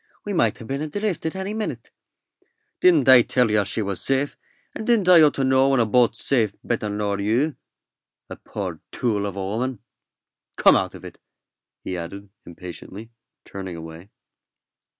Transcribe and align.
"We 0.25 0.33
might 0.33 0.57
ha' 0.57 0.65
been 0.65 0.81
adrift 0.81 1.27
any 1.35 1.53
minute." 1.53 1.91
"Didn't 2.79 3.07
I 3.07 3.21
tell 3.21 3.51
yer 3.51 3.63
she 3.63 3.83
was 3.83 4.01
safe, 4.01 4.35
and 4.73 4.87
didn't 4.87 5.07
I 5.07 5.21
ought 5.21 5.35
to 5.35 5.43
know 5.43 5.69
when 5.69 5.79
a 5.79 5.85
boat's 5.85 6.23
safe 6.25 6.55
better 6.63 6.89
nor 6.89 7.19
you 7.19 7.55
a 8.27 8.35
poor 8.35 8.79
tool 8.91 9.27
of 9.27 9.35
a 9.35 9.45
woman? 9.45 9.77
Come 10.55 10.75
out 10.75 10.95
of 10.95 11.05
it," 11.05 11.19
he 11.83 11.97
added, 11.99 12.31
impatiently, 12.47 13.11
turning 13.45 13.75
away. 13.75 14.09